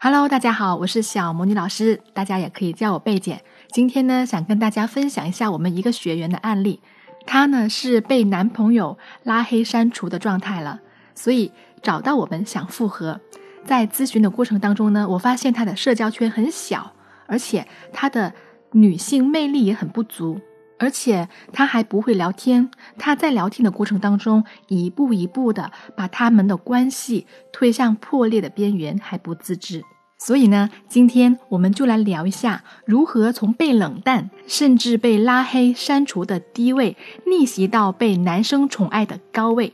[0.00, 3.42] Hello，大家好，我是小魔女老师，大家也可以叫我贝姐。
[3.72, 6.80] 今天呢，想跟大家分享一下我们一个学员的案例。
[7.26, 10.78] 她呢是被男朋友拉黑删除的状态了，
[11.16, 11.50] 所以
[11.82, 13.20] 找到我们想复合。
[13.64, 16.92] 在咨询的过程当中呢，我发现她的社交圈很小，
[17.26, 18.32] 而且她的
[18.70, 20.40] 女性魅力也很不足，
[20.78, 22.70] 而且他还不会聊天。
[22.98, 29.82] 他在聊天的过程当中，一步一步的把他们的关系推向破裂的边缘，还不自知。
[30.20, 39.72] 所以呢，今天我们就来聊一下如何从被冷淡，甚至被拉黑、删除的低位，逆袭到被男生宠爱的高位。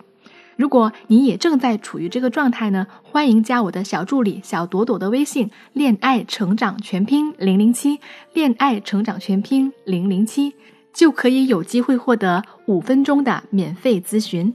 [0.56, 7.98] 如果你也正在处于这个状态呢，欢迎加我的小助理小朵朵的微信“恋爱成长全拼零零七”，
[8.34, 10.55] 恋爱成长全拼零零七，
[10.95, 14.55] 就可以有机会获得五分钟的免费咨询。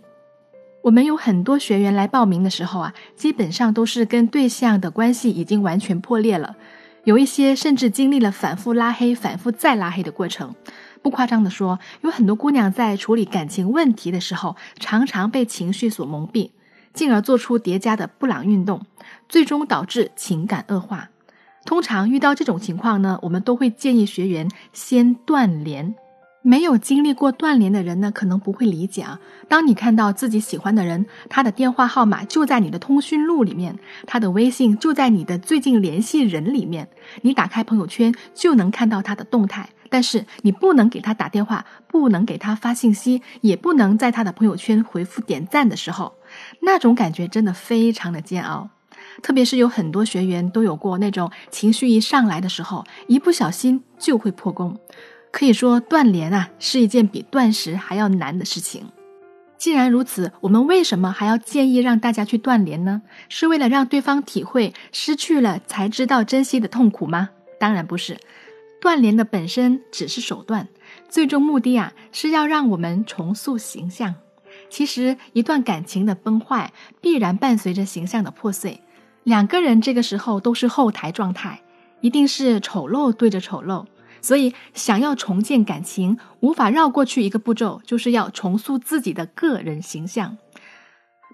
[0.82, 6.56] 我们有很多学员来报名的时候啊，基本上都是跟对象的关系已经完全破裂了，
[7.04, 10.56] 有一些甚至经历了反复拉黑、反复再拉黑的过程。
[11.02, 16.52] 不夸张的说，有很多姑娘在处理感情问题的时候，常常被情绪所蒙蔽，
[16.94, 18.86] 进而做出叠加的布朗运动，
[19.28, 21.10] 最终导致情感恶化。
[21.66, 25.94] 通常遇到这种情况呢，我们都会建议学员先断联。
[26.50, 29.20] 没有经历过断联的人呢，可能不会理解啊。
[29.48, 36.90] 当你看到自己喜欢的人，他的电话号码就在你的通讯录里面，他的微信就在你的最近联系人里面，
[37.22, 46.16] 你打开朋友圈就能看到他的动态，但是你不能给他打电话，不能给他发信息，也不能在他的朋友圈回复点赞的时候，
[46.62, 48.70] 那种感觉真的非常的煎熬。
[49.22, 54.76] 特别是有很多学员都有过那种情绪一上来的时候，一不小心就会破功。
[55.32, 58.90] 可以说断联啊是一件比断食还要难的事情。
[59.58, 63.02] 既然如此，我们为什么还要建议让大家去断联呢？
[63.28, 67.30] 是为了让对方体会失去了才知道珍惜的痛苦吗？
[67.60, 68.18] 当然不是。
[68.82, 70.70] 断联的本身只是手段，
[71.10, 74.16] 最终目的啊是要让我们重塑形象。
[74.70, 78.80] 其实一段感情的崩坏必然伴随着形象的破碎，
[79.26, 81.62] 两个人这个时候都是后台状态，
[82.00, 83.86] 一定是丑陋对着丑陋。
[84.22, 90.38] 所以，想要重建感情，无法绕过去一个步骤，就是要重塑自己的个人形象。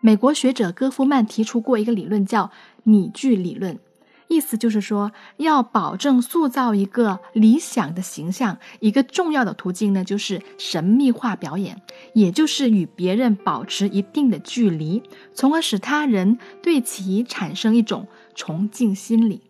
[0.02, 2.52] 美国学者戈夫曼提出过一个理论，叫
[2.84, 3.80] 拟剧理论，
[4.28, 11.82] 意思就是说，要保证塑造一个理想的形象，一个重要的途径呢，就是神秘化表演，
[12.14, 15.02] 也就是与别人保持一定的距离，
[15.34, 19.42] 从而使他人对其产生一种崇敬心理。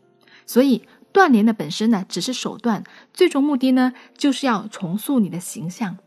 [0.45, 0.83] 所以。
[1.15, 2.83] 断联的本身呢，只是手段，
[3.13, 5.97] 最终目的呢，就是要重塑你的形象。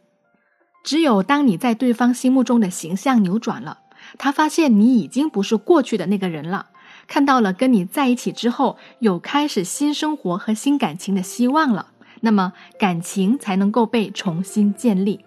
[0.85, 3.79] 只有当你在对方心目中的形象扭转了，
[4.19, 6.67] 他发现你已经不是过去的那个人了，
[7.07, 11.87] 看到了跟你在一起之后有开始新生活和新感情的希望了，
[12.21, 15.25] 那么感情才能够被重新建立。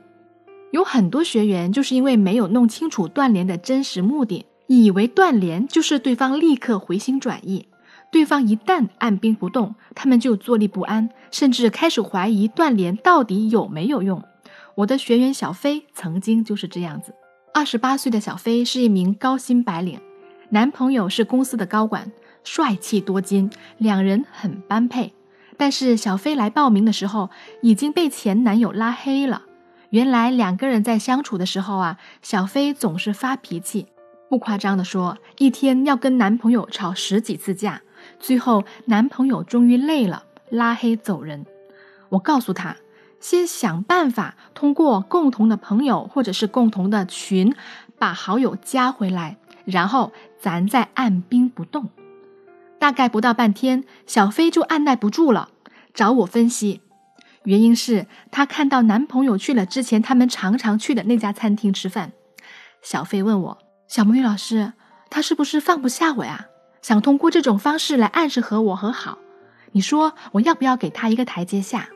[0.70, 7.66] 有很多学员就是因为没有弄清楚断联的真实目的，以为断联就是对方立刻回心转意。
[8.12, 14.22] 对方一旦按兵不动，他们就坐立不安，甚至开始怀疑断联到底有没有用。
[14.76, 17.16] 我的学员小飞曾经就是这样子。
[17.54, 20.00] 二十八岁的小飞是一名高薪白领，
[20.50, 22.12] 男朋友是公司的高管，
[22.44, 25.14] 帅气多金，两人很般配。
[25.58, 27.30] 但是小飞来报名的时候
[27.62, 29.44] 已经被前男友拉黑了。
[29.92, 33.88] 原来两个人在相处的时候啊，小飞总是发脾气，
[34.30, 37.82] 不夸张的说，一天要跟男朋友吵十几次架。
[38.22, 41.46] 最后，男朋友终于累了，拉黑走人。
[42.10, 42.78] 我告诉他，
[43.20, 47.56] 先想办法通过共同的朋友或者是共同的群，
[47.98, 51.90] 把好友加回来，然后咱再按兵不动。
[52.78, 55.50] 大概不到半天，小飞就按耐不住了，
[55.94, 56.82] 找我分析。
[57.44, 62.12] 原因是她看到男朋友去了之前他们常常去的那家餐厅吃饭。
[62.84, 63.58] 小飞问我
[63.90, 64.74] ：“小魔女老师，
[65.10, 66.48] 他是不是放不下我呀？”
[66.82, 69.20] 想通过这种方式来暗示和我和好，
[69.72, 71.90] 你说我要不要给他一个台阶下？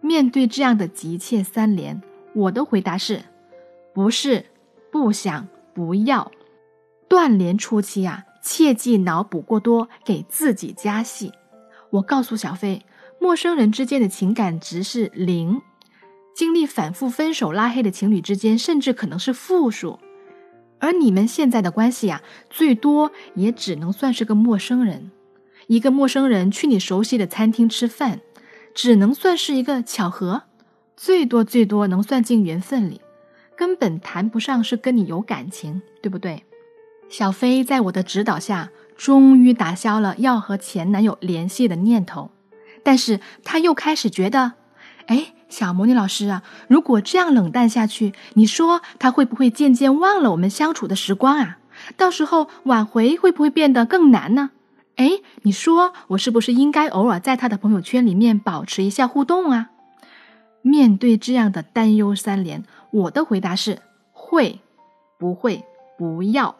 [0.00, 2.02] 面对这样的急切三连，
[2.34, 3.22] 我的回答是：
[3.94, 4.46] 不是，
[4.90, 6.32] 不想，不要。
[7.08, 11.32] 断联初期啊，切忌脑补过多，给自己加戏。
[11.90, 12.86] 我告诉小飞，
[13.20, 15.60] 陌生人之间的情感值是零，
[16.34, 19.98] 经历反复分手拉黑的情侣之间，甚至可能是负数。
[20.82, 25.12] 而你们现在的关系呀，最多也只能算是个陌生人。
[25.68, 28.20] 一个陌生人去你熟悉的餐厅吃饭，
[28.74, 30.42] 只能算是一个巧合，
[30.96, 33.00] 最多最多能算进缘分里，
[33.56, 36.42] 根本谈不上是跟你有感情，对不对？
[37.08, 42.32] 小飞在我的指导下，终于打消了要和前男友联系的念头。
[42.82, 44.54] 但是她又开始觉得，
[45.06, 51.58] 哎，小魔女老师啊，如果这样冷淡下去，你说他会不会渐渐忘了我们相处的时光啊？
[51.98, 54.50] 到时候挽回会不会变得更难呢？
[54.96, 59.68] 哎，你说我是不是应该偶尔在他的朋友圈里面保持一下互动啊？
[60.62, 63.80] 面对这样的担忧三连，我的回答是：
[64.12, 64.60] 会，
[65.18, 65.64] 不会，
[65.98, 66.56] 不要。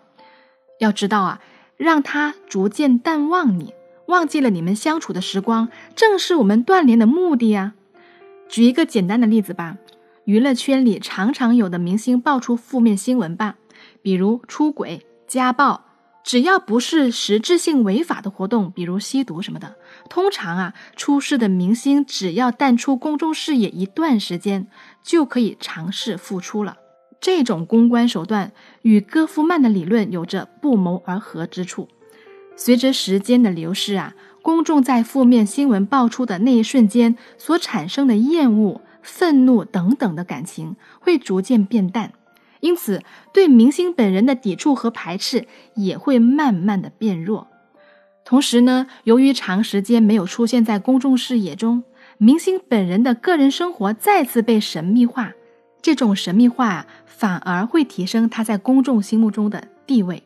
[0.81, 1.41] 要知道啊，
[1.79, 3.73] 让他逐渐淡忘你，
[4.07, 7.73] 忘记了你们相处的时光，正是我们断联的目的呀。
[8.49, 9.79] 举一个简单的例子吧，
[10.25, 13.57] 娱乐圈里常常有的明星爆出负面新闻吧，
[14.03, 15.85] 比如出轨、家暴。
[16.25, 19.75] 只要不是实质性违法的活动，比如吸毒什么的，
[20.09, 24.69] 通常啊，出事的明星只要淡出公众视野一段时间，
[25.03, 26.77] 就可以尝试复出了。
[27.21, 28.53] 这种公关手段
[28.83, 31.89] 与戈夫曼的理论有着不谋而合之处。
[32.55, 42.13] 随着时间的流逝啊，公众在负面新闻爆出的那一瞬间所产生的厌恶、愤怒等等的感情会逐渐变淡。
[42.61, 43.03] 因此，
[43.33, 47.49] 对明星本人的抵触和排斥也会慢慢的变弱。
[48.25, 51.83] 同时呢，由于长时间没有出现在公众视野中，
[52.19, 55.33] 明星本人的个人生活再次被神秘化。
[55.81, 60.23] 这种神秘化，反而会提升他在公众心目中的地位。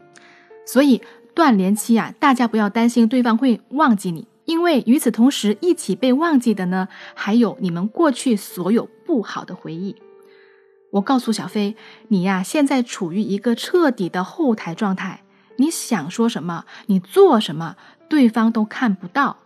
[0.66, 1.00] 所以，
[1.36, 9.96] 断联期啊，大家不要担心对方会忘记你，因为与此同时，一起被忘记的呢，还有你们过去所有不好的回忆。
[10.92, 11.76] 我告诉小飞，
[12.08, 15.24] 你呀，现在处于一个彻底的后台状态。
[15.56, 17.76] 你想说什么，你做什么，
[18.08, 19.36] 对方都看不到。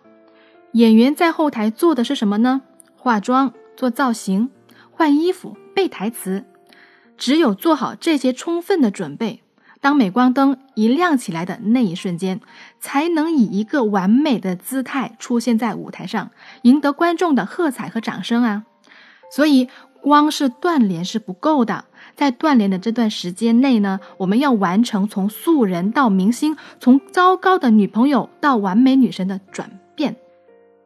[0.75, 2.63] 演员在后台做的是什么呢？
[2.95, 4.49] 化妆、做造型、
[4.93, 6.45] 换衣服、背台词。
[7.19, 9.43] 只有做好这些充分的准备，
[9.81, 12.41] 当镁光灯一亮起来的那一瞬间，
[12.81, 16.31] 才能以一个完美的姿态出现在舞台上，
[16.63, 18.65] 赢得观众的喝彩和掌声啊！
[19.33, 19.69] 所以。
[20.03, 21.85] 光是断联是不够的，
[22.17, 30.17] 在断联的这段时间内呢，我们要完成从素人到明星，从糟糕的女朋友到完美女神的转变。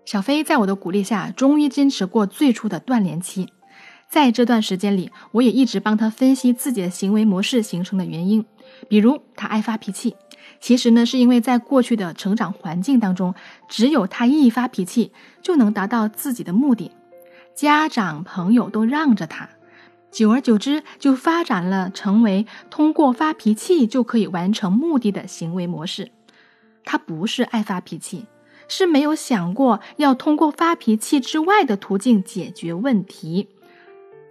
[0.04, 3.52] 小飞在我的鼓励下，终于坚持过最初的断联期。
[4.10, 8.44] 在这段时间里，我也一直帮他分析自己的行为模式形成的原因，
[8.88, 10.16] 比如他爱发脾气，
[10.60, 13.34] 其实呢是因为在过去的成长环境当中，
[13.68, 15.12] 只有他一发脾气
[15.42, 16.92] 就能达到自己的目的。
[17.54, 19.48] 家长朋友都让着他，
[20.10, 26.10] 久而久之就发展了成为通过发脾气就可以完成目的的行为模式。
[26.84, 28.26] 他不是爱发脾气，
[28.68, 33.48] 是没有想过要通过发脾气之外的途径解决问题。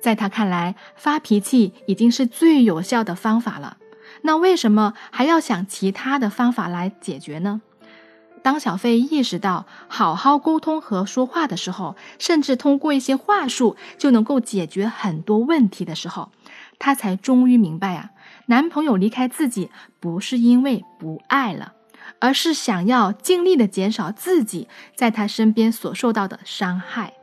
[0.01, 3.77] 在他看来，发脾气已经是最有效的方法了。
[4.23, 7.61] 那为什么还要想其他的方法来解决呢？
[8.41, 16.29] 当小飞意识到好好沟通和说话的时候，甚至通过一些话术就能够解决很多问题的时候，
[16.77, 18.09] 她才终于明白啊，
[18.47, 19.69] 男朋友离开自己
[20.01, 21.71] 不是因为不爱了，
[22.19, 27.13] 而是想要尽力的减少自己在他身边所受到的伤害。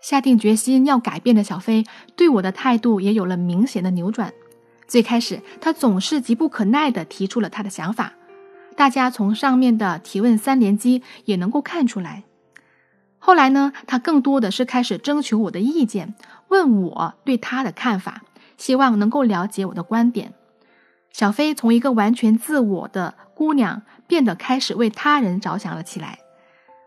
[0.00, 1.84] 下定决心要改变的小飞，
[2.16, 4.32] 对我的态度也有了明显的扭转。
[4.92, 8.12] 最开始，他总是急不可耐地提出了他的想法。
[8.76, 12.24] 大家从上面的提问三连击也能够看出来。
[13.18, 16.14] 后来呢，他更多的是开始征求我的意见，
[16.48, 18.20] 问我对他的看法，
[18.58, 20.34] 希望能够了解我的观点。
[21.10, 26.18] 小飞从一个完全自我的姑娘，变得开始为他人着想了起来。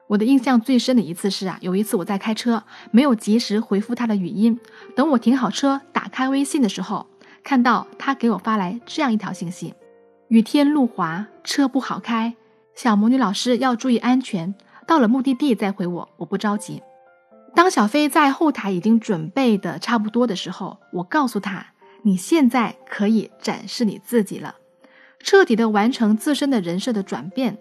[0.09, 4.59] 我的印象最深的一次是啊，有一次我在开车，没有及时回复他的语音，
[4.95, 7.07] 等我停好车，打开微信的时候，
[7.45, 9.75] 看到他给我发来这样一条信息。
[10.29, 12.35] 雨天路滑，车不好开，
[12.73, 14.55] 小魔女老师要注意安全。
[14.87, 16.81] 到了目的地再回我，我不着急。
[17.53, 21.67] 当小飞在后台已经准备的差不多的时候，我告诉他
[22.01, 24.55] ：“你现在可以展示你自己了，
[25.19, 27.59] 彻底的完成自身的人设的转变。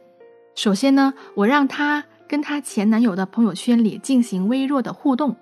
[0.55, 5.37] 首先呢，我让他跟他前男友的朋友圈里进行微弱的互动。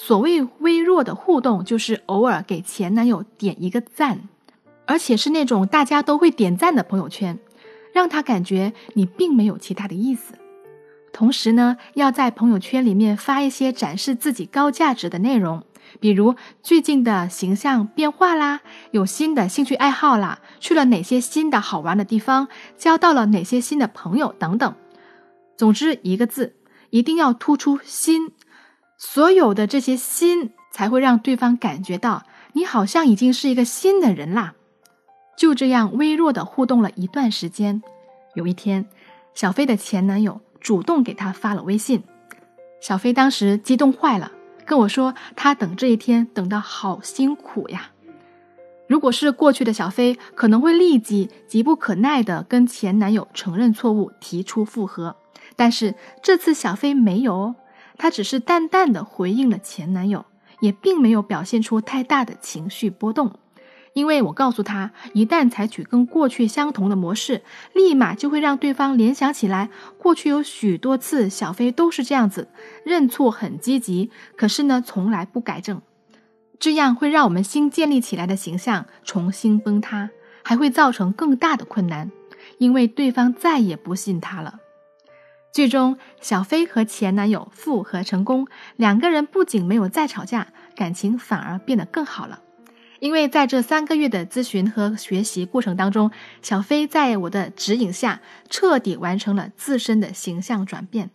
[0.00, 4.28] 所谓微弱的互动，就是偶尔给前男友点一个赞。”
[4.86, 7.38] 而且是那种大家都会点赞的朋友圈，
[7.92, 10.34] 让他感觉你并没有其他的意思。
[11.12, 15.64] 同时呢，要在朋友圈里面发一些展示自己高价值的内容，
[16.00, 18.60] 比如最近的形象变化啦，
[18.92, 24.74] 有新的兴趣爱好啦，去了哪些新的好玩的地方，交到了哪些新的朋友等等。
[25.56, 26.54] 总之一个字，
[26.90, 28.32] 一定要突出新。
[29.00, 34.54] 所有的这些新，才会让对方感觉到你好像已经是一个新的人啦。
[35.36, 37.80] 就这样微弱的互动了一段时间，
[38.34, 38.84] 有一天，
[39.34, 42.02] 小飞的前男友主动给她发了微信。
[42.80, 44.32] 小飞当时激动坏了，
[44.64, 47.92] 跟我说她等这一天等得好辛苦呀。
[48.88, 55.14] 如果是过去的小飞，可能会立即急不可耐地跟前男友承认错误，提出复合。
[55.54, 57.54] 但是这次小飞没有哦，
[57.98, 60.24] 她只是淡淡的回应了前男友，
[60.60, 63.38] 也并没有表现出太大的情绪波动。
[63.94, 72.48] 因为我告诉她，一旦采取跟过去相同的模式，立马就会让对方联想起来，过去有许多次小飞都是这样子，
[72.84, 75.82] 认错很积极，可是呢，从来不改正，
[76.60, 80.10] 这样会让我们新建立起来的形象重新崩塌，
[80.44, 82.12] 还会造成更大的困难，
[82.58, 84.60] 因为对方再也不信他了。
[85.58, 88.46] 剧中，小飞和前男友复合成功，
[88.76, 90.46] 两个人不仅没有再吵架，
[90.76, 92.42] 感情反而变得更好了。
[93.00, 96.12] 因为在这三个月的咨询和学习过程当中，
[96.42, 101.10] 小飞在我的指引下，彻底完成了自身的形象转变。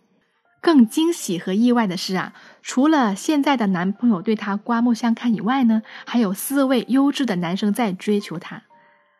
[0.60, 8.64] 更惊喜和意外的是啊，除了现在的男朋友对她刮目相看以外呢，还有四位优质的男生在追求她。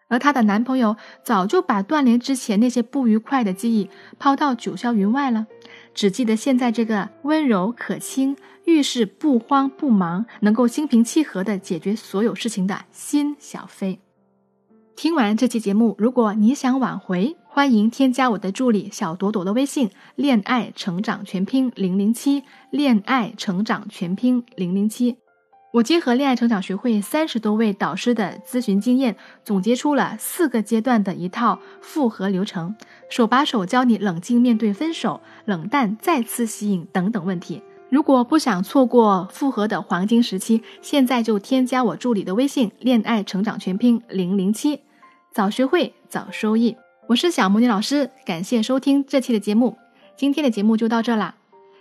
[0.09, 5.47] 而她的男朋友早就把断联之前那些不愉快的记忆抛到九霄云外了，
[5.95, 13.99] 只记得现在这个温柔可亲、遇事不慌不忙、能够心平气和地解决所有事情的新小飞。
[14.97, 25.17] 听完这期节目，如果你想挽回，欢迎添加我的助理小朵朵的微信“恋爱成长全拼零零七”，恋爱成长全拼零零七。
[25.75, 32.77] 我结合恋爱成长学会三十多位导师的咨询经验，总结出了四个阶段的一套复合流程，
[33.11, 37.61] 手把手教你冷静面对分手、冷淡再次吸引等等问题。
[37.91, 44.79] 如果不想错过复合的黄金时期，现在就添加我助理的微信“恋爱成长全拼零零七”，
[45.35, 46.77] 早学会早收益。
[47.09, 49.77] 我是小魔女老师，感谢收听这期的节目。
[50.17, 51.35] 今天的节目就到这啦，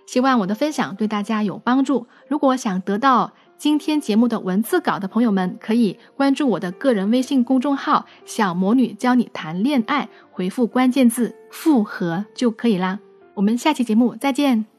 [0.07, 2.07] 希望我的分享对大家有帮助。
[2.27, 12.99] 如果想得到今天节目的文字稿的朋友们，可以关注我的个人微信公众号“小魔女教你谈恋爱”，回复关键字“复合”就可以啦。
[13.35, 14.72] 我们下期节目再见。